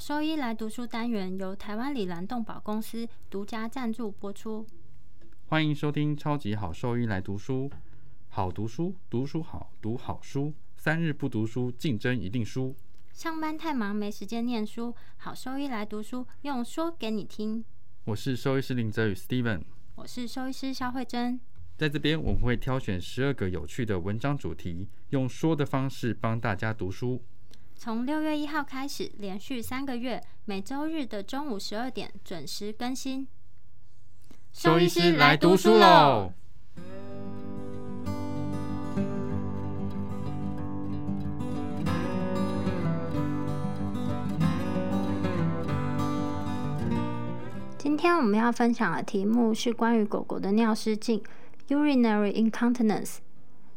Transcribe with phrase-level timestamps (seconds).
[0.00, 4.66] 兽医来读书单元由台湾里兰动保公司独家赞助播出。
[5.44, 7.68] 欢迎收听《超级好兽医来读书》，
[8.30, 12.74] 好读书，读书好，读好书，三日不读书，竞争一定输。
[13.12, 17.62] 上班太忙没时间念书，好兽医来读书，用说给你听。
[18.04, 19.64] 我是兽医师林泽宇 Steven，
[19.96, 21.38] 我是兽医师肖慧珍。
[21.76, 27.22] 在这边我们会挑选十二个有趣的文章主题，用说的方式帮大家读书。
[27.82, 33.26] 从六月一号开始，连续三个月，每周日的中午十二点准时更新。
[34.52, 36.30] 兽医师来读书喽！
[47.78, 51.22] 今天我们要分享的题目是关于狗狗的尿失禁
[51.68, 53.20] （urinary incontinence）。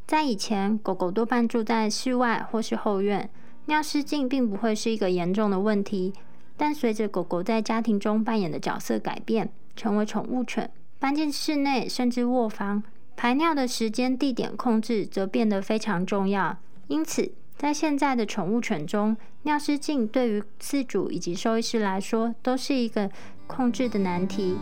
[0.06, 3.30] 在以前，狗狗多半住在室外或是后院。
[3.66, 6.14] 尿失禁并不会是一个严重的问题，
[6.58, 12.84] 但随着狗狗在家庭中扮演的角色改变，成为宠物犬，搬进室内甚至卧房，
[13.16, 16.58] 排尿的时间、地点控制则变得非常重要。
[16.88, 23.10] 因此，在现在的宠物犬中，尿失禁对于饲主以及兽医师来说，都是一个
[23.48, 24.58] 控制的难题。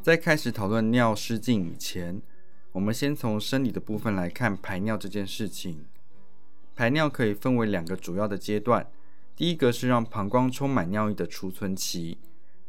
[0.00, 2.22] 在开始讨论尿失禁以前，
[2.72, 5.86] 我们先从生理的部分来看排尿这件事情。
[6.76, 8.88] 排尿可以分为两个主要的阶段，
[9.34, 12.18] 第一个是让膀胱充满尿液的储存期，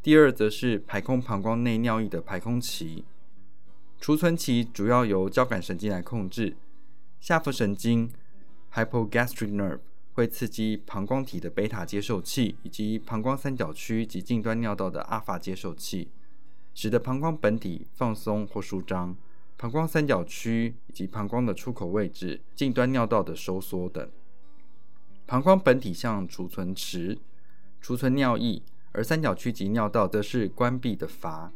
[0.01, 3.03] 第二则是排空膀胱内尿液的排空期。
[3.99, 6.55] 储存期主要由交感神经来控制，
[7.19, 8.09] 下腹神经
[8.73, 9.79] （hypogastric nerve）
[10.13, 16.09] 会刺激膀胱体的贝塔接受器以及膀胱三角区及近端尿道的阿法接受器，
[16.73, 19.15] 使得膀胱本体放松或舒张。
[19.61, 24.09] 膀胱三角区以及膀胱的出口位置、近端尿道的收缩等。
[25.25, 27.19] 膀胱本体像储存池，
[27.81, 28.61] 储存尿液，
[28.93, 31.51] 而三角区及尿道则是关闭的阀。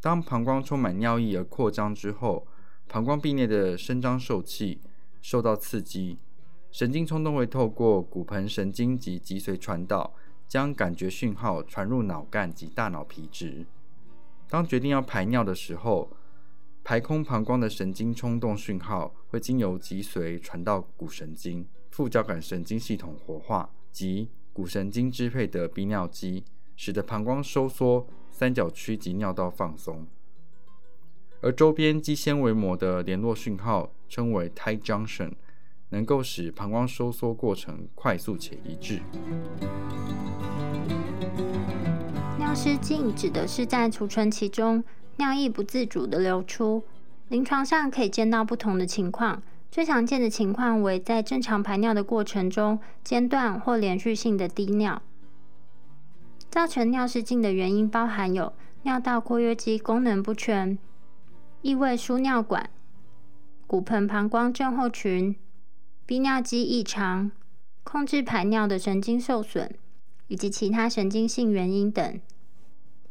[0.00, 2.48] 当膀胱充满尿液而扩张之后，
[2.88, 4.80] 膀胱壁内的伸张受器
[5.22, 6.18] 受到刺激，
[6.72, 10.12] 神经冲动会透过骨盆神经及脊髓传导，
[10.48, 13.64] 将感觉讯号传入脑干及大脑皮质。
[14.48, 16.10] 当决定要排尿的时候，
[16.90, 26.42] 排空膀胱的神经冲动讯号会经由脊髓传到骨神经、副交感神经系统活化及骨神经支配的逼尿肌，
[26.74, 30.04] 使得膀胱收缩、三角区及尿道放松。
[31.40, 35.30] 而周边肌纤维膜的联络讯号称为 tight junction，
[35.90, 39.00] 能够使膀胱收缩过程快速且一致。
[42.36, 44.82] 尿失禁指的是在储存期中。
[45.20, 46.82] 尿液不自主的流出，
[47.28, 49.42] 临床上可以见到不同的情况。
[49.70, 55.02] 最常见的情况为在正常排尿的过程中间断或连续性的滴尿。
[56.48, 58.54] 造成尿失禁的原因包含有
[58.84, 60.78] 尿道括约肌功能不全、
[61.60, 62.70] 异位输尿管、
[63.66, 65.36] 骨盆膀胱症候群、
[66.06, 67.30] 逼尿肌异常、
[67.84, 69.70] 控制排尿的神经受损，
[70.28, 72.18] 以及其他神经性原因等。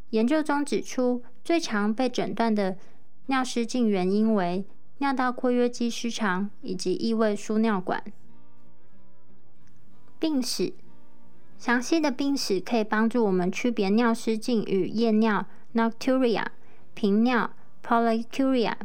[0.09, 1.21] 研究中指出。
[1.49, 2.77] 最常被诊断的
[3.25, 4.63] 尿失禁原因为
[4.99, 8.03] 尿道括约肌失常以及异位输尿管。
[10.19, 10.73] 病史
[11.57, 16.45] 详细的病史可以帮助我们区别尿失禁与夜尿 （nocturia）、
[16.93, 17.49] 频尿
[17.83, 18.75] （polyuria）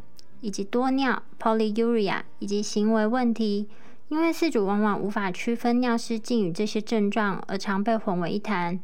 [0.41, 3.69] 以及多尿 （polyuria） 以及行为问题。
[4.09, 8.81] 因为饲主往往无法区分尿失禁与这些症状，而常被混为一谈。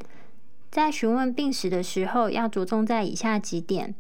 [0.71, 3.93] 在询问病史的时候，要着重在以下几点：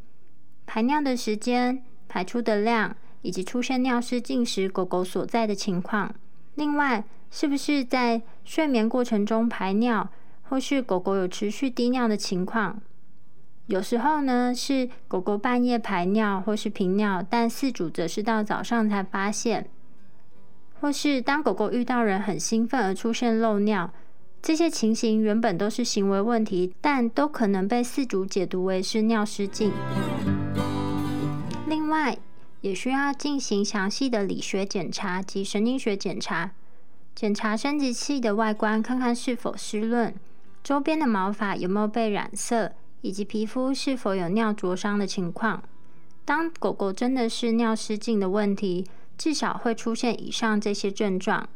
[0.67, 6.15] 排尿的时间、排出的量，以及出现尿失禁时狗狗所在的情况。
[6.55, 10.09] 另外，是不是在睡眠过程中排尿，
[10.43, 12.81] 或是狗狗有持续滴尿的情况？
[13.67, 19.65] 有时候呢，是狗狗半夜排尿或是频尿，但饲主则是到早上才发现；
[20.81, 23.93] 或是当狗狗遇到人很兴奋而出现漏尿。
[24.43, 29.71] 这些情形原本都是行为问题，但都可能被饲主解读为是尿失禁。
[31.67, 32.17] 另外，
[32.63, 36.53] 也需要进行详细的理学检查及神经学检查，
[37.15, 40.15] 检查生殖器的外观，看看是否湿润，
[40.65, 42.73] 周边的毛发有没有被染色，
[43.03, 45.63] 以及皮肤是否有尿灼伤的情况。
[46.25, 48.87] 当狗狗真的是尿失禁的问题，
[49.19, 51.49] 至少会出现以上这些症状。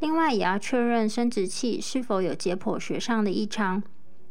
[0.00, 3.82] 另外，也要确认生殖器是否有解剖学上的异常，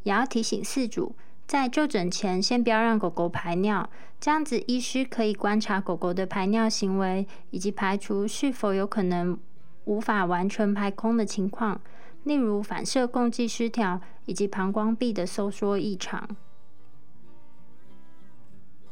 [0.03, 3.89] 也要提醒饲主在就诊前先不要让狗狗排尿，
[4.19, 9.37] 这样子医师可以观察狗狗的排尿行为，以及排除是否有可能
[9.85, 11.79] 无法完全排空的情况，
[12.23, 16.35] 例如反射共济失调以及膀胱壁的收缩异常。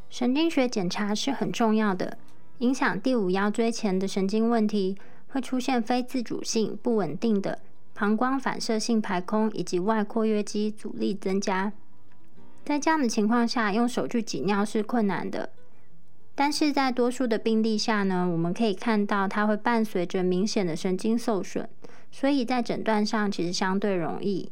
[0.10, 2.18] 神经学检查是很重要的，
[2.60, 4.98] 影响第五腰椎前的神经问题，
[5.28, 7.60] 会出现非自主性、不稳定的
[7.94, 11.74] 膀胱反射性排空以及外括约肌阻力增加。
[12.64, 15.50] 在这样的情况下，用手去挤尿是困难的。
[16.36, 21.68] 但是在多数的病例下呢，我们可以看到它会伴随着明显的神经受损，
[22.12, 24.52] 所以在诊断上其实相对容易。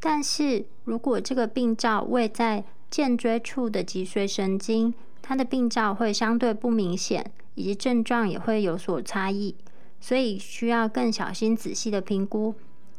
[0.00, 4.92] 但是如果这个病灶位在肩椎处的脊髓神经，
[5.26, 9.56] 它的病灶会相对不明显，以及症状也会有所差异，
[9.98, 12.54] 所以需要更小心仔细的评估。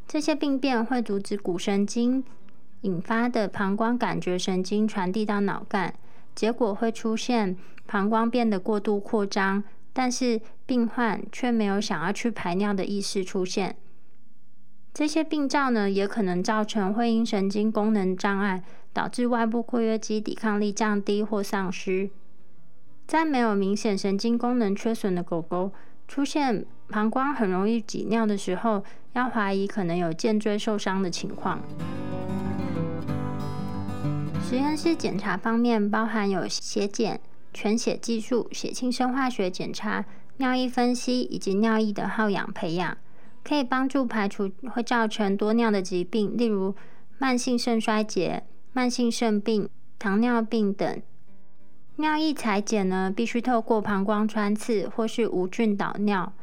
[0.07, 2.23] 这些病变会阻止骨神经。
[2.81, 5.93] 引发的膀胱感觉神经传递到脑干，
[6.33, 7.55] 结果会出现
[7.85, 9.63] 膀胱变得过度扩张，
[9.93, 13.75] 但是病患却没有想要去排尿的意识出现。
[14.93, 18.63] 这些病灶呢，也可能造成会阴神经功能障碍，
[18.95, 22.09] 导致外部括约肌抵抗力降低或丧失。
[23.05, 25.73] 在没有明显神经功能缺损的狗狗
[26.07, 31.59] 出现膀胱很容易挤尿的时候，要怀疑可能有肩椎受伤的情况。
[34.41, 37.19] 实验室检查方面包含有血检、
[37.53, 40.05] 全血技术、血清生化学检查、
[40.37, 42.97] 尿液分析以及尿液的耗氧培养，
[43.43, 46.73] 可以帮助排除会造成多尿的疾病，例如
[47.17, 48.43] 慢性肾衰竭、
[48.75, 51.01] 慢性肾病、糖尿病等。
[51.95, 56.33] 尿液裁剪呢，必须透过膀胱穿刺或是无菌导尿。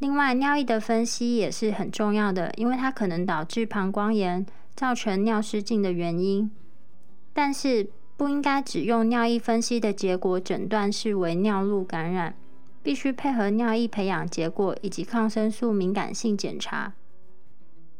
[0.00, 4.44] 另外，尿液的分析也是很重要的，因为它可能导致膀胱炎，
[4.74, 6.50] 造成尿失禁的原因。
[7.32, 12.34] 但是不应该只用尿液分析的结果诊断视为尿路感染，
[12.82, 16.94] 必须配合尿液培养结果以及抗生素敏感性检查。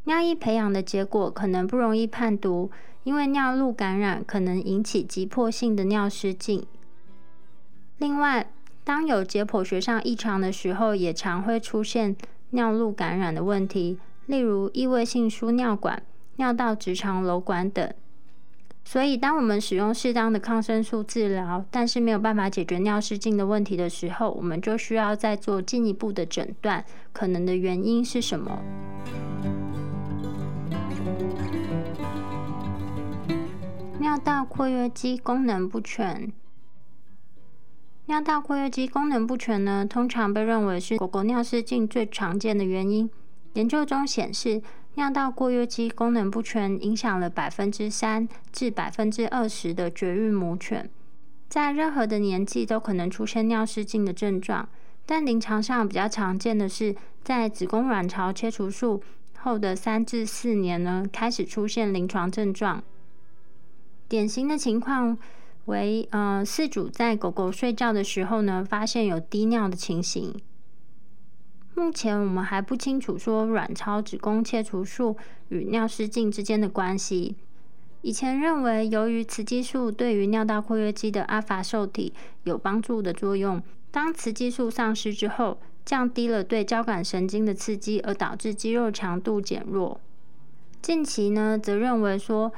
[0.03, 2.73] 尿液培养的结果可能不容易判读，
[3.05, 6.65] 因为尿路感染可能引起急迫性的尿失禁。
[7.99, 8.51] 另外，
[8.85, 12.17] 当有解剖学上异常的时候，也常会出现
[12.51, 16.03] 尿路感染的问题，例如异位性输尿管、
[16.37, 17.93] 尿道直肠瘘管等。
[18.85, 28.61] 所以，当我们使用适当的抗生素治疗，但是没有办法解决尿失禁的问题的时候，我们就需要再做进一步的诊断，可能的原因是什么？
[34.12, 36.31] 尿道括约肌功能不全。
[38.05, 43.09] 尿道括约肌功能不全呢，通常被认为是狗狗尿失禁最常见的原因。
[43.55, 44.61] 研究中显示。
[44.97, 50.91] 尿道括约肌功能不全，影响了百分之三至百分之二十的绝育母犬。
[51.49, 54.69] 在任何的年纪都可能出现尿失禁的症状，
[55.06, 56.94] 但临床上比较常见的是
[57.25, 59.03] 在子宫卵巢切除术
[59.38, 62.85] 后的三至四年呢，开始出现临床症状。
[64.12, 65.17] 典型的情况
[65.64, 70.38] 为，呃，饲主在狗狗睡觉的时候呢，发现有滴尿的情形。
[71.75, 75.17] 目前我们还不清楚说卵巢子宫切除术
[75.49, 77.37] 与尿失禁之间的关系。
[78.03, 82.12] 以前认为，由于雌激素对于尿道括约肌的阿法受体
[82.44, 85.56] 有帮助的作用，当雌激素丧失之后，
[85.87, 89.98] 降低了对交感神经的刺激，而导致肌肉强度减弱。
[90.82, 92.53] 近期呢，则认为说，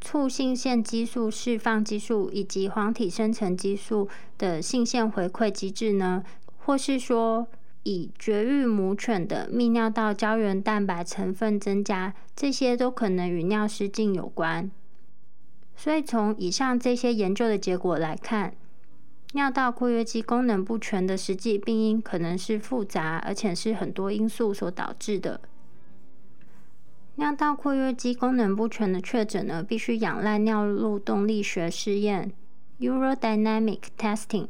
[0.00, 6.24] 促性腺激素释放激素以及黄体生成激素的性腺回馈机制呢，
[6.58, 7.46] 或是说。
[7.84, 14.70] 以绝育母犬的泌尿道胶原蛋白成分增加，这些都可能与尿失禁有关。
[15.74, 18.52] 所以从以上这些研究的结果来看，
[19.32, 25.40] 尿道括约肌功能不全的实际病因可能是复杂，而且是很多因素所导致的。
[27.18, 32.30] 尿道括约肌功能不全的确诊呢，必须仰赖尿路动力学试验
[32.78, 34.46] （urodynamic testing）。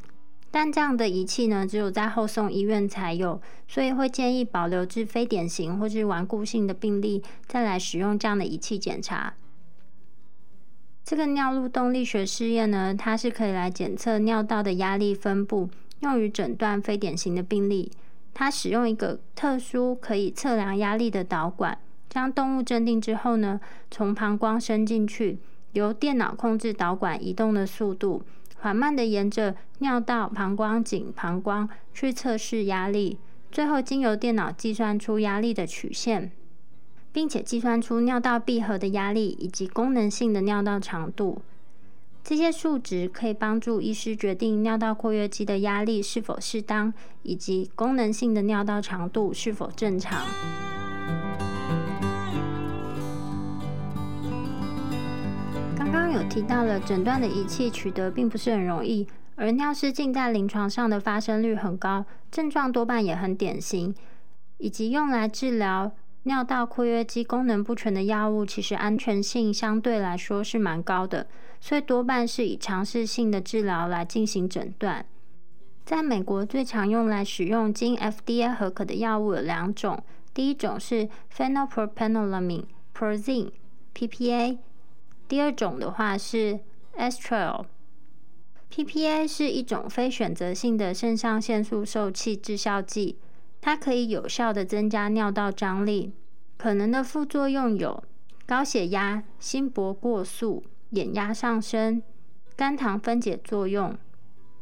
[0.50, 9.32] 但这样的仪器呢，只有在后送医院才有，所以会建议保留至非典型或是顽固性的病例，再来使用这样的仪器检查。
[11.02, 15.70] 这个尿路动力学试验呢，它是可以来检测尿道的压力分布，
[16.00, 17.90] 用于诊断非典型的病例。
[18.34, 23.60] 它使用一个特殊可以测量压力的导管，将动物镇定之后呢，
[23.90, 25.38] 从膀胱伸进去，
[25.72, 28.22] 由电脑控制导管移动的速度。
[28.60, 33.18] 缓慢的沿着尿道、膀胱颈、膀胱去测试压力，
[33.52, 36.32] 最后经由电脑计算出压力的曲线。
[37.10, 41.40] 并且计算出尿道闭合的压力以及功能性的尿道长度。
[42.22, 50.20] 这些数值可以帮助医师决定尿道括约肌的压力是否适当，以及功能性的尿道长度是否正常。
[56.12, 63.94] 有提到了，诊断的仪器取得并不是很容易，而尿失禁在临床上的发生率很高，症状多半也很典型，
[64.56, 65.92] 以及用来治疗。
[66.24, 71.26] 尿道括约肌功能不全的药物，其实安全性相对来说是蛮高的，
[71.60, 75.06] 所以多半是以尝试性的治疗来进行诊断。
[75.84, 80.02] 在美国，最常用来使用经 FDA 合可的药物有两种，
[80.34, 83.52] 第一种是 phenylpropanolol p r o z i n
[83.94, 84.58] PPA，
[85.28, 86.58] 第二种的话是
[86.97, 87.66] Estrel。
[88.70, 93.18] PPA 是一种非选择性的肾上腺素受器致效剂。
[93.61, 96.12] 它可以有效的增加尿道张力，
[96.56, 98.02] 可能的副作用有
[98.47, 102.02] 高血压、心搏过速、眼压上升、
[102.56, 103.97] 肝糖分解作用。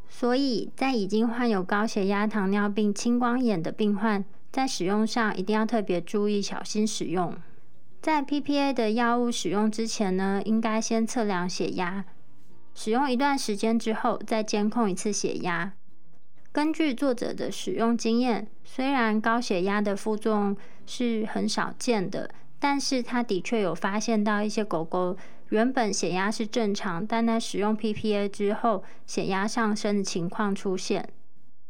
[0.08, 7.37] 所以在已经患有高血压、糖尿病、青光眼的病患，在使用上一定要特别注意，小心使用。
[8.06, 12.04] 在 PPA 的药物使用之前呢，应该先测量血压，
[12.72, 15.72] 使用一段时间之后再监控一次血压。
[16.52, 25.16] 根据作者的使用经验，虽然高血压的副作用是很少见的，但是他的确有发现到一些狗狗
[25.48, 31.08] 原本血压是正常，但在使用 PPA 之后，血压上升的情况出现。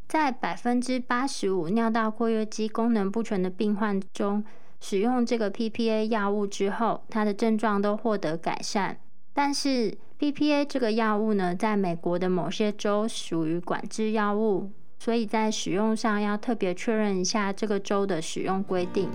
[0.07, 4.45] 在百分之八十五尿道括约肌功能不全的病患中，
[4.79, 8.97] 使用这个 PPA 药物之后，它的症状都获得改善。
[9.33, 19.09] 但是 PPA 这个药物呢，在美国的某些州属于管制药物，所以在使用上要特别确认一下这个州的使用规定。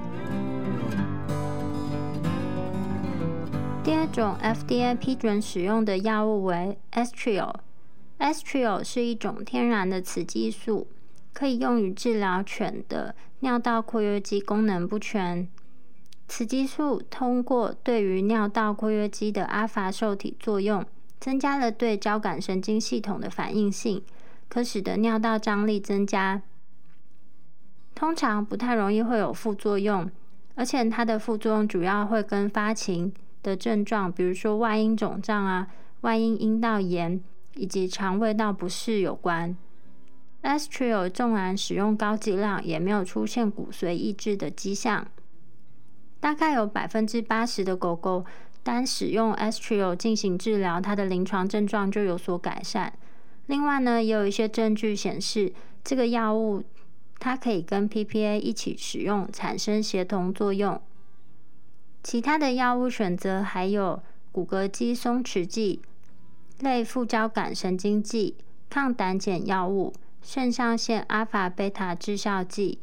[3.82, 7.52] 第二种 FDA 批准使用的药物为 Estrel。
[8.20, 10.86] Estrel 是一种天然的雌激素，
[11.32, 15.48] 可以用于治疗犬的尿道括约肌功能不全。
[16.28, 20.86] 雌激素通过对于尿道括约肌的阿法受体作用，
[21.18, 24.00] 增加了对交感神经系统的反应性，
[24.48, 26.40] 可使得尿道张力增加。
[27.96, 30.08] 通常不太容易会有副作用，
[30.54, 35.66] 而且它的副作用主要会跟发情的症状，比如说外阴肿胀啊、
[36.02, 37.20] 外阴阴道炎
[37.56, 39.56] 以及肠胃道不适有关。
[40.42, 45.06] Estrel 纵然使用高剂量，也没有出现骨髓抑制的迹象。
[46.20, 48.24] 大概有百分之八十的狗狗
[48.62, 52.92] 单使用 Estrel 进行治疗，它的临床症状就有所改善。
[53.46, 56.62] 另外呢，也有一些证据显示，这个药物
[57.18, 60.80] 它可以跟 PPA 一起使用，产生协同作用。
[62.02, 65.82] 其他的药物选择还有骨骼肌松弛剂、
[66.60, 68.36] 类副交感神经剂、
[68.70, 72.78] 抗胆碱药物、肾上腺阿法贝塔制效剂、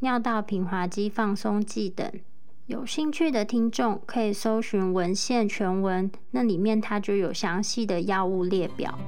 [0.00, 2.10] 尿道平滑肌放松剂等。
[2.66, 8.98] 有兴趣的听众可以搜寻文献全文，那里面它就有详细的药物列表。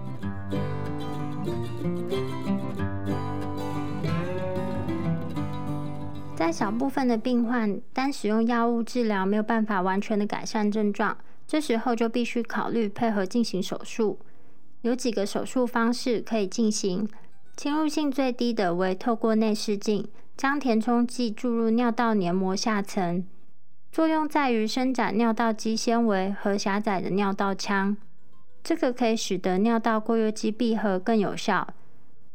[6.34, 14.18] 在小部分的病患单使用药物治疗没有办法完全的改善症状，这时候就必须考虑配合进行手术。
[14.82, 17.06] 有几个手术方式可以进行，
[17.62, 23.22] 侵入性最低的为透过内视镜将填充剂注入尿道黏膜下层。
[23.92, 27.94] 作用在于伸展尿道肌纤维和狭窄的尿道腔，
[28.64, 31.68] 这个可以使得尿道括约肌闭合更有效。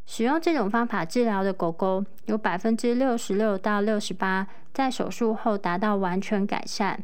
[0.06, 7.04] 使用这种方法治疗的狗狗，有百分之六十六到六十八在手术后达到完全改善，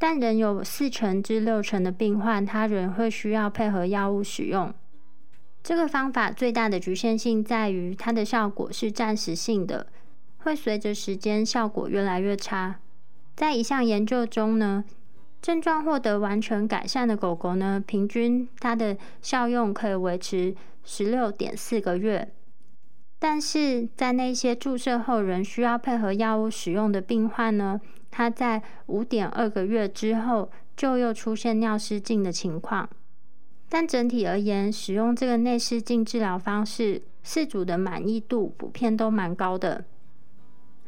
[0.00, 4.74] 但仍有四成至六成的病患，他仍会需要配合药物使用。
[5.62, 9.86] 这个方法最大的局限性在于它的效果是暂时性的，
[10.38, 12.80] 会随着时间效果越来越差。
[13.36, 14.84] 在一项研究中呢，
[15.42, 22.32] 症状获得完全改善的狗狗呢，平均它的效用可以维持十六点四个月。
[23.18, 27.78] 但是在那些注射后仍需要配合药物使用的病患呢，
[28.10, 32.88] 它在五点二个月之后就又出现尿失禁的情况。
[33.70, 39.84] 但整体而言，使用这个内视镜治疗方式，四组的满意度普遍都蛮高的。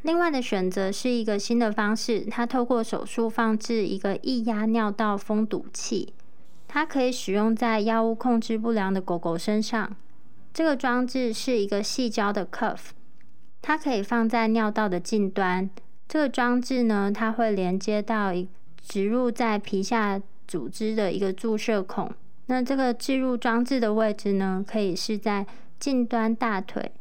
[0.03, 6.13] 另外的选择是一个新的方式，它透过手术放置一个液压尿道封堵器，
[6.67, 9.95] 它可以使用在药物控制不良的狗狗身上。
[10.53, 12.91] 这个装置是一个细胶的 cuff，
[13.63, 15.71] 它可以放在尿道的近端，
[16.09, 18.33] 这个装置呢，它会连接到
[18.83, 22.13] 植入在皮下组织的一个注射孔。
[22.53, 25.47] 那这个置入装置的位置呢，可以是在
[25.79, 26.93] 近端大腿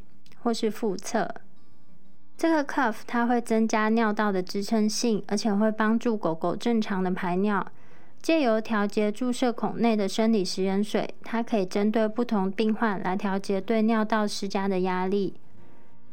[0.44, 1.30] 或是腹侧。
[2.38, 7.68] 这个 cuff 它会增加尿道的支撑性，而且会帮助狗狗正常的排尿。
[8.22, 15.34] 借由调节注射孔内的生理食盐水，它可以针对不同病患来调节对尿道施加的压力。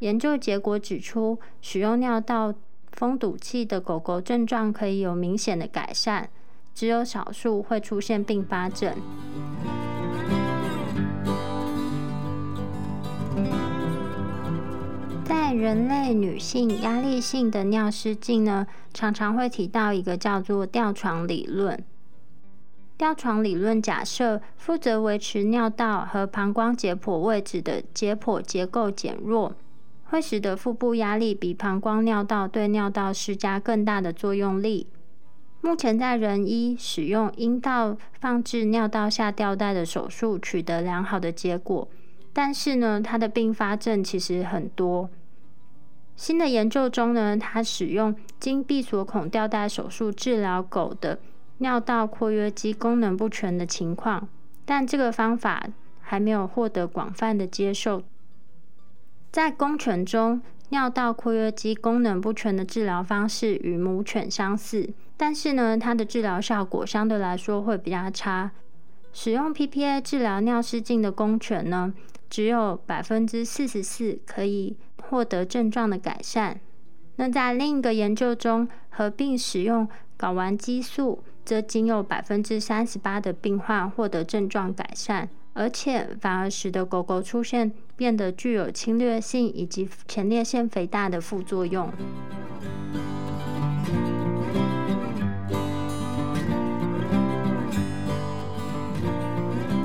[0.00, 2.52] 研究结果指出，使用尿道
[2.90, 6.28] 封堵器的狗狗症状可以有明显的改善，
[6.78, 8.94] 只有少数会出现并发症。
[15.25, 21.82] 在人类女性压力性的尿失禁呢，常常会提到一个叫做吊床理论。
[22.97, 29.56] 吊床理论假设，负责维持尿道和膀胱解剖位置的解剖结构减弱。
[30.04, 34.87] 会使得腹部压力比膀胱尿道对尿道施加更大的作用力。
[35.61, 41.88] 目前在人医使用阴道放置尿道下吊带的手术取得良好的结果，
[42.33, 45.11] 但是呢，它的并发症其实很多。
[46.15, 51.19] 新的研究中呢，它使用经闭锁孔吊带手术治疗狗的
[51.59, 54.29] 尿道括约肌功能不全的情况，
[54.65, 55.69] 但这个方法
[56.00, 58.03] 还没有获得广泛的接受。
[59.31, 68.53] 在公犬中，尿道括约肌功能不全的治疗方式与母犬相似，但是呢，它的治疗效果相对来说会比较差。
[69.13, 71.93] 使用 PPA 治疗尿失禁的公犬呢，
[72.31, 76.61] 只有百分之四十四可以获得症状的改善。
[77.17, 85.29] 那在另一个研究中，合并使用睾丸激素，则仅有百分之三十八的病患获得症状改善。
[85.55, 91.91] 而且反而使得狗狗出现变得具有侵略性以及前列腺肥大的副作用。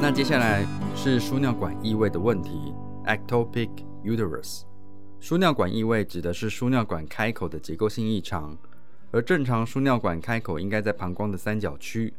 [0.03, 0.67] 那接下来
[0.97, 2.73] 是输尿管异位的问题
[3.05, 3.69] ，ectopic
[4.03, 4.63] uterus。
[5.21, 8.57] 输尿管异位指的是输尿管开口的结构性异常，
[9.11, 12.13] 而正常输尿管开口应该在膀胱的三角区。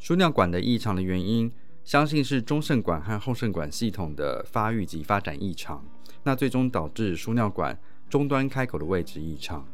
[0.00, 1.52] 输尿管的异常的原因。
[1.84, 5.84] 相信是中肾管和后肾管系统的发育及发展异常，
[6.24, 7.78] 那最终导致输尿管
[8.10, 9.64] 终端开口的位置异常。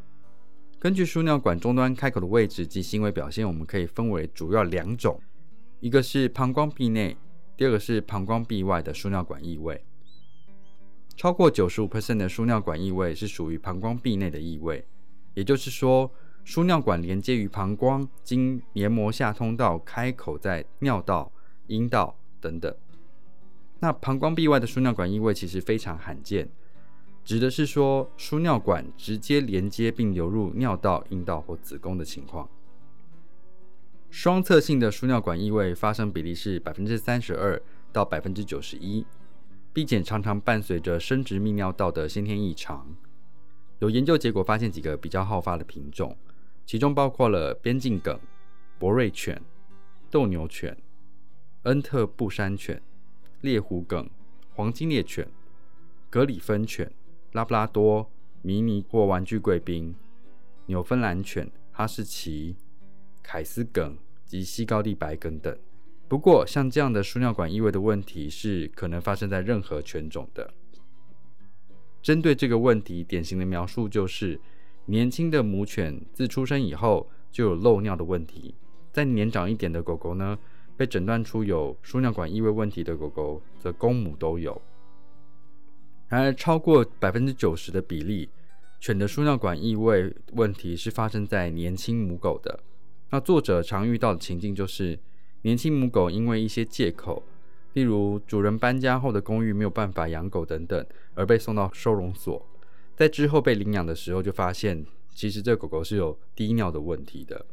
[0.77, 5.19] 根据输尿管终端开口的位置及行为表现，我们可以分为主要两种，
[5.79, 7.17] 一个是膀胱壁内，
[7.59, 9.83] 第二个是膀胱壁外的输尿管异位。
[11.17, 14.87] 超过九十五 percent 的输尿管异位是属于膀胱壁内的异位，
[15.33, 16.09] 也就是说，
[16.45, 21.33] 输尿管连接于膀胱，经黏膜下通道开口在尿道。
[21.67, 22.73] 阴道等等，
[23.79, 26.49] 那膀胱壁外的输尿管异位其实非常罕见，
[27.25, 32.49] 指的是说输尿管直接连接并流入尿道、阴道或子宫的情况。
[34.09, 39.05] 双侧性的输尿管异位发生比例是百分之三十二到百分之九十一，
[39.71, 42.95] 并且常常伴随着生殖泌尿道的先天异常。
[43.79, 46.17] 有研究结果发现几个比较好发的品种，
[46.65, 48.19] 其中包括了边境梗、
[48.77, 49.41] 博瑞犬、
[50.09, 50.75] 斗牛犬。
[51.63, 52.81] 恩特布山犬、
[53.41, 54.09] 猎狐梗、
[54.53, 55.27] 黄金猎犬、
[56.09, 56.89] 格里芬犬、
[57.33, 58.09] 拉布拉多、
[58.41, 59.93] 迷你或玩具贵宾、
[60.67, 62.55] 纽芬兰犬、哈士奇、
[63.31, 65.55] 凯斯梗及西高地白梗等。
[66.07, 70.51] 不过，像这样的输尿管异位的问题是可能发生在任何犬种的。
[72.01, 74.41] 针对这个问题，典型的描述就是
[74.87, 78.55] 年轻的母犬自出生以后就有漏尿的问题，
[78.91, 80.35] 在年长一点的狗狗呢？
[80.75, 84.59] 被诊断出有输尿管异位问题的狗狗，则公母都有。
[86.07, 88.27] 然而，超过百分之九十的比例，
[88.79, 92.59] 犬的输尿管异位问题是发生在年轻母狗的。
[93.11, 94.99] 那作者常遇到的情境就是，
[95.41, 97.23] 年轻母狗因为一些借口，
[97.73, 102.45] 例如主人搬家后的公寓没有办法养狗等等，而被送到收容所。
[102.95, 107.45] 在之后被领养的时候，就发现其实这狗狗是有低尿的问题的。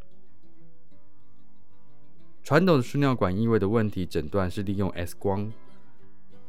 [2.43, 5.53] 传统的输尿管异位的问题诊断是利用 X 光，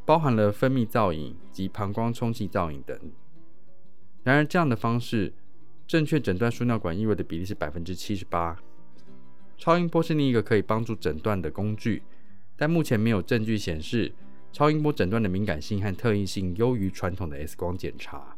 [0.05, 2.99] 包含了分泌造影及膀胱充气造影等。
[4.23, 5.33] 然而，这样的方式
[5.87, 8.59] 正确诊断输尿管异位的比例是百分之七十八。
[9.57, 12.03] 超音波是另一个可以帮助诊断的工具，
[12.55, 14.13] 但目前没有证据显示
[14.53, 18.37] 超音波诊断的敏感性和特异性优于传统的 X 光检查。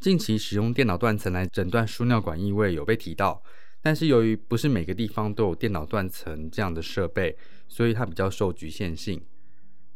[0.00, 3.42] 近期使用电脑断层来诊断输尿管异位有被提到。
[3.84, 9.20] 但是由于不是每个地方都有电脑断层这样的设备，所以它比较受局限性。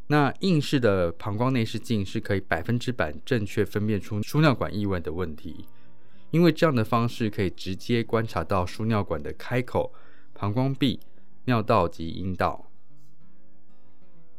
[0.08, 5.66] 那硬式的膀胱内视镜是可以百分之百正确分辨出输尿管异位的问题，
[6.30, 9.92] 因为这样的方式可以直接观察到输尿管的开口、
[10.34, 11.00] 膀胱壁、
[11.44, 12.70] 尿道及阴道。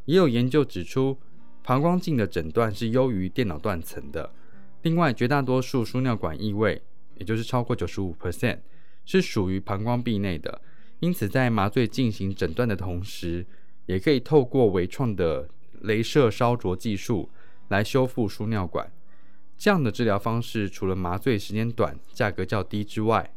[0.06, 1.18] 也有研究指出，
[1.64, 4.34] 膀胱镜的诊断是优于电脑断层的。
[4.84, 6.82] 另外，绝大多数输尿管异位，
[7.16, 8.60] 也就是超过九十五 percent，
[9.06, 10.62] 是属于膀胱壁内的。
[11.00, 13.46] 因此，在麻醉进行诊断的同时，
[13.86, 15.50] 也可以透过微创的
[15.84, 17.30] 镭射烧灼技术
[17.68, 18.92] 来修复输尿管。
[19.58, 23.34] 这样的治疗方式，除了麻醉时间短、价格较低之外，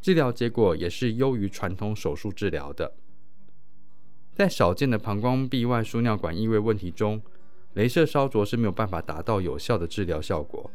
[0.00, 2.94] 治疗结果也是优于传统手术治疗的。
[4.32, 7.22] 在少见的膀胱壁外输尿管异位问题中，
[7.74, 10.70] 镭射烧灼是没有办法达到有效的治疗效果。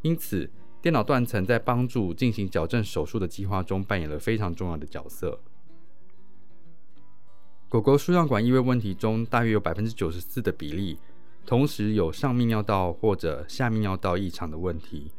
[0.00, 5.40] 因此，电脑断层在帮助进行矫正手术的计划中扮演了非常重要的角色。
[7.68, 10.98] 狗狗输尿管异位问题中，大约有百分之九十四的比例，
[11.44, 15.10] 同时有上泌尿道或者下泌尿道异常的问题。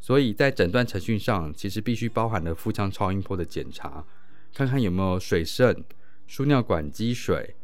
[0.00, 4.04] 所以在诊断程序上，其实必须包含了腹腔超音波的检查，
[4.54, 5.84] 看看有没有水肾。
[6.26, 7.56] 输尿管积水、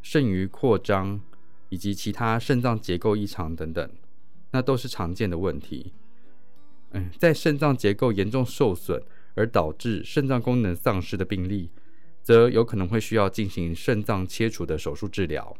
[0.00, 1.20] 肾盂扩张
[1.68, 3.90] 以及其他肾脏结构异常等等，
[4.52, 5.92] 那都是常见的问题。
[6.92, 9.02] 嗯，在肾脏结构严重受损
[9.34, 11.68] 而导致肾脏功能丧失的病例，
[12.22, 15.54] 则有可能会需要进行肾脏切除的手术治疗。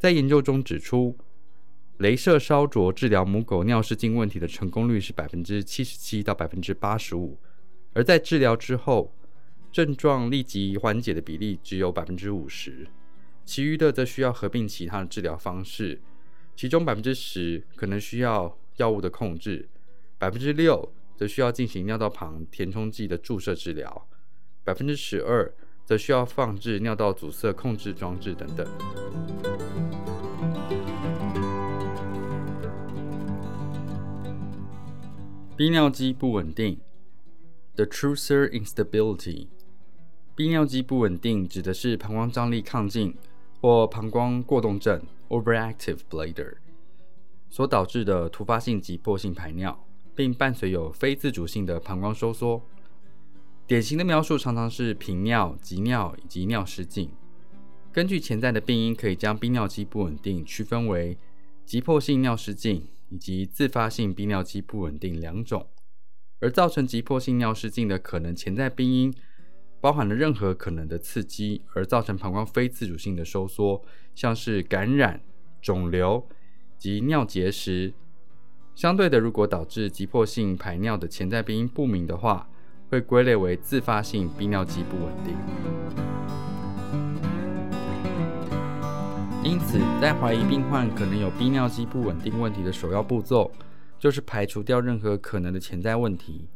[0.00, 1.16] 在研究中指出，
[2.00, 7.38] 镭射烧灼治疗母狗尿失禁问题的成功率是百分之七十七到百分之八十五，
[7.92, 9.14] 而在治疗之后。
[9.72, 12.88] 症状立即缓解的比例只有百分之五十，
[13.44, 16.00] 其余的则需要合并其他的治疗方式，
[16.56, 19.68] 其中百分之十可能需要药物的控制，
[20.18, 24.08] 百分之六则需要进行尿道旁填充剂的注射治疗，
[24.64, 29.69] 百分之十二则需要放置尿道阻塞控制装置等等。
[35.60, 36.80] 泌尿肌不稳定
[37.76, 39.48] ，the trucer instability。
[40.34, 43.14] 泌尿肌不稳定指的是膀胱张力亢进
[43.60, 46.54] 或膀胱过动症 （overactive bladder）
[47.50, 52.62] 所导致的突发性急迫性排尿，并伴随有非自主性的膀胱收缩。
[53.66, 57.10] 典型的描述常常是频尿、急尿以及尿失禁。
[57.92, 61.18] 根据潜在的病因，可以将泌尿肌不稳定区分为
[61.66, 65.68] 急迫性尿失禁以及自发性泌尿肌不稳定两种。
[66.40, 69.14] 而造成急迫性尿失禁的可能潜在病因。
[69.82, 73.82] 包含了任何可能的刺激而造成膀胱非自主性的收缩，
[74.14, 75.22] 像是感染、
[75.62, 76.28] 肿瘤
[76.76, 77.94] 及尿结石。
[78.74, 82.50] 相对的，如果导致急迫性排尿的潜在病因不明的话，
[82.90, 85.34] 会归类为自发性泌尿肌不稳定。
[89.42, 93.50] 因此，在怀疑病患可能有泌尿肌不稳定问题的首要步骤，
[93.98, 96.46] 就是排除掉任何可能的潜在问题。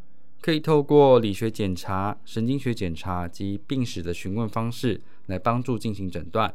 [0.42, 6.54] 可以透过理学检查、神经学检查及病史的询问方式来帮助进行诊断。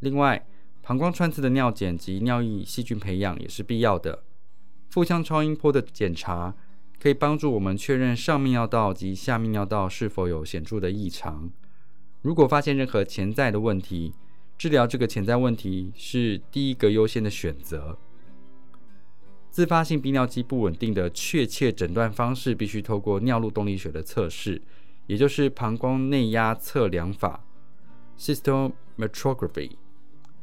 [0.00, 0.44] 另外，
[0.82, 4.24] 膀胱穿刺的尿检及尿液细菌培养也是必要的。
[4.88, 6.52] 腹腔超音波的检查
[7.00, 11.48] 可以帮助我们确认上泌尿道及下泌尿道是否有显著的异常。
[12.22, 14.12] 如果发现任何潜在的问题，
[14.58, 17.96] 治疗这个潜在问题是第一个优先的选择。
[19.50, 24.60] 自发性泌尿肌不稳定的确切诊断方式，必须透过尿路动力学的测试，
[25.06, 27.44] 也就是膀胱内压测量法
[28.18, 29.76] （cystometrography）。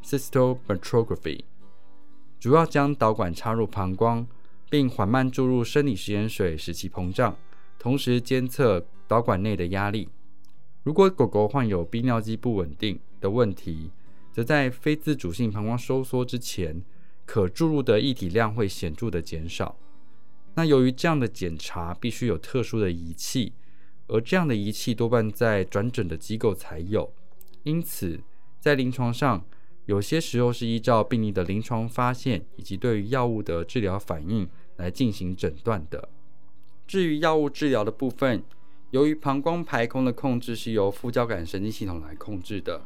[0.01, 1.41] cystometrography
[2.39, 4.25] 主要将导管插入膀胱，
[4.69, 7.35] 并缓慢注入生理食盐水，使其膨胀，
[7.77, 10.07] 同时监测导管内的压力。
[10.83, 13.89] 如果狗狗患有泌尿肌不稳定的问题，
[14.35, 16.83] 则在非自主性膀胱收缩之前。
[17.25, 19.75] 可注入的液体量会显著的减少。
[20.53, 23.53] 那由于这样的检查必须有特殊的仪器，
[24.07, 27.11] 而这样的仪器多半在转诊的机构才有，
[27.63, 28.21] 因此
[28.59, 29.43] 在临床上，
[29.87, 36.07] 有些时候是依照病例的临床发现以及对于药物的治疗反应来进行诊断的。
[36.85, 38.43] 至于药物治疗的部分，
[38.91, 42.85] 由于膀胱排空的控制是由副交感神经系统来控制的，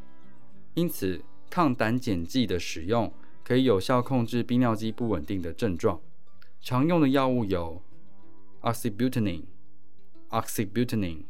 [0.75, 3.11] 因此抗胆碱剂的使用。
[3.49, 5.99] 可以有效控制泌尿肌不稳定的症状。
[6.61, 7.81] 常用的药物有
[8.61, 9.45] oxybutynin、
[10.29, 11.23] oxybutynin、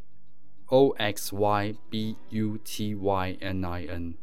[0.65, 4.15] o x y b u t y n i n、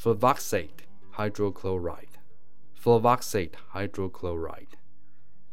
[0.00, 2.16] fluvoxate hydrochloride、
[2.74, 4.78] fluvoxate hydrochloride、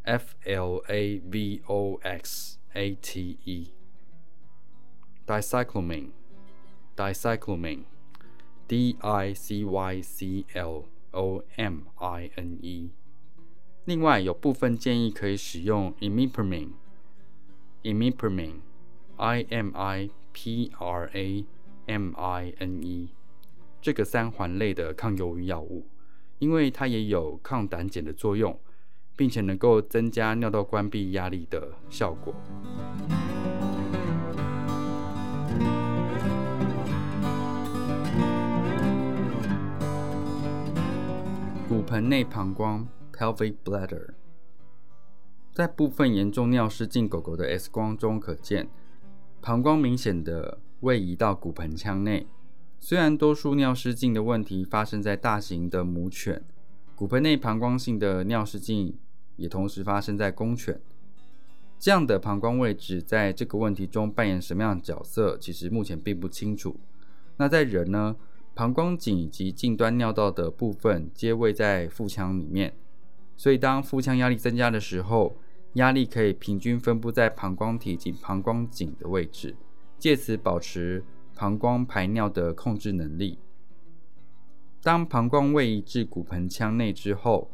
[0.04, 3.74] f l a v o x a t e、
[5.28, 6.12] dicyclomine、
[6.96, 7.95] dicyclomine。
[8.68, 12.90] D I C Y C L O M I N E,
[13.86, 16.72] 另外，有部分建议可以使用 imipramine、
[17.84, 18.62] imipramine、
[19.18, 21.46] I M I P R A
[21.86, 23.10] M I N E
[23.82, 25.86] 这个三环类的抗忧郁药物，
[26.40, 28.60] 因为它也有抗胆碱的作用，
[29.16, 32.34] 并且能够增加尿道关闭压力的效果。
[41.86, 44.08] 盆内膀胱 （pelvic bladder）
[45.54, 48.68] 在部分严重尿失禁狗狗的 X 光中可见，
[49.40, 52.26] 膀胱明显的位移到骨盆腔内。
[52.80, 56.44] 虽然多数尿失禁的问题发生在大型的母犬，
[56.96, 58.98] 骨盆内膀胱性的尿失禁
[59.36, 60.82] 也同时发生在公犬。
[61.78, 66.80] 这样的膀胱位置在这个问题中扮演什么样的角色，其实目前并不清楚。
[67.38, 68.16] 那在人呢？
[68.56, 72.74] 膀胱颈以及近端尿道的部分皆位在腹腔里面，
[73.36, 75.36] 所以当腹腔压力增加的时候，
[75.74, 79.58] 压力可以平均分布在膀胱体及膀胱颈的位置，
[80.00, 81.04] 借此保持
[81.36, 83.38] 膀胱排尿的控制能力。
[84.82, 87.52] 当膀胱位移至骨盆腔内之后，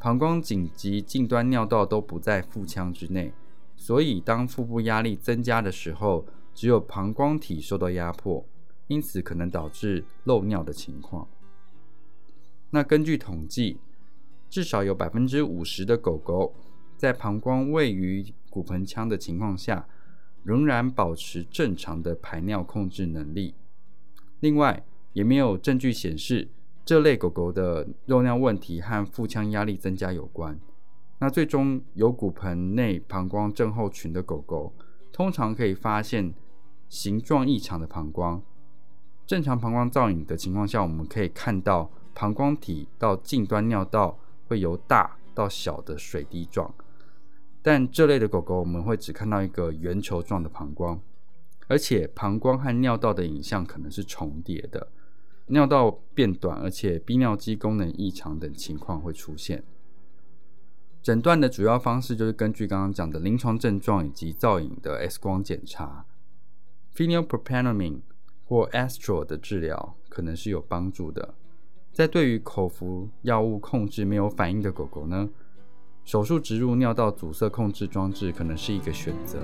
[0.00, 3.32] 膀胱颈及近端尿道都不在腹腔之内，
[3.76, 8.44] 所以当腹部压力增加的时候，只有膀胱体受到压迫。
[8.90, 11.28] 因此可能导致漏尿的情况。
[12.70, 13.78] 那根据统计，
[14.48, 16.52] 至少有百分之五十的狗狗
[16.96, 19.86] 在膀胱位于骨盆腔的情况下，
[20.42, 23.54] 仍然保持正常的排尿控制能力。
[24.40, 26.48] 另外，也没有证据显示
[26.84, 30.58] 这类狗狗的漏尿问题和腹腔压力增加有关。
[31.20, 34.72] 那最终有骨盆内膀胱症候群的狗狗，
[35.12, 36.34] 通常可以发现
[36.88, 38.42] 形状异常的膀胱。
[39.30, 46.74] 正常膀胱造影的情况下，我们可以看到膀胱体到近端尿道会由大到小的水滴状，
[47.62, 50.98] 但这类的狗狗我们会只看到一个圆球状的膀胱，
[51.68, 54.88] 而且膀胱和尿道的影像可能是重叠的，
[55.46, 59.62] 尿道变短，而且逼尿肌功能异常等情况会出现。
[61.00, 66.04] 诊断的主要方式就是根据刚刚讲的临床症状以及造影的 X 光检查
[66.96, 68.00] ，phenylpropanamine。
[68.50, 71.36] 或 Astral 的治疗可能是有帮助的。
[71.92, 75.30] 在对于口服药物控制没有反应的狗狗呢，
[76.04, 79.38] 手术植入尿道阻塞控制装置可能是一个选择。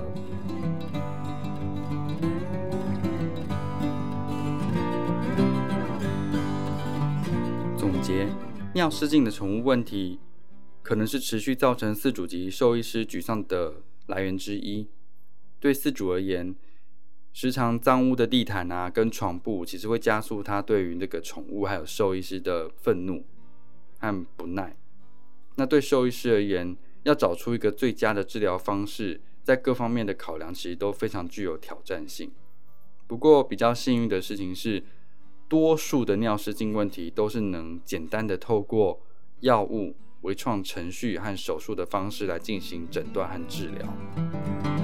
[7.77, 8.27] 总结：
[8.73, 10.19] 尿失禁的宠物问题
[10.83, 13.75] 可能是持续造成饲主及兽医师沮丧的
[14.07, 14.89] 来源之一。
[15.61, 16.53] 对饲主而言，
[17.39, 23.23] 时常脏污的地毯啊，跟床布，其实会加速他对于那个宠物还有兽医师的愤怒
[23.99, 24.75] 和不耐。
[25.57, 32.31] 那对兽医师而言，要找出一个最佳的治疗方式，在各方面的考量其实都非常具有挑战性。
[33.05, 34.83] 不过比较幸运的事情是，
[35.47, 38.99] 多数的尿失禁问题都是能简单的透过
[39.41, 44.76] 药物、微创程序和手术的方式来进行诊断和治疗。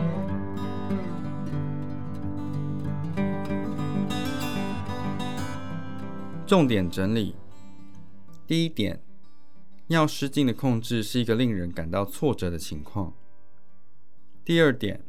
[6.46, 7.36] 重点整理：
[8.46, 9.02] 第一点，
[9.88, 13.14] 尿失禁的控制是一个令人感到挫折的情况。
[14.44, 15.02] 第二点，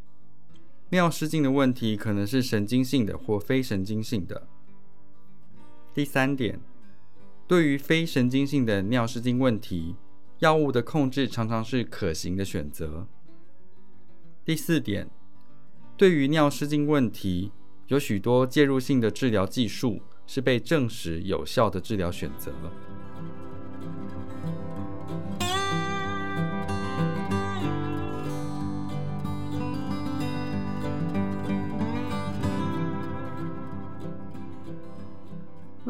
[0.90, 4.46] 尿失禁的问题可能是神经性的或非神经性的。
[5.92, 6.60] 第三点，
[7.48, 9.96] 对于非神经性的尿失禁问题，
[10.38, 13.08] 药物的控制常常是可行的选择。
[14.44, 15.10] 第四点，
[15.96, 17.50] 对于尿失禁问题，
[17.88, 20.00] 有许多介入性的治疗技术。
[20.26, 22.52] 是被证实有效的治疗选择。